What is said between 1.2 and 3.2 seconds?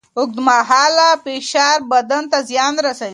فشار بدن ته زیان رسوي.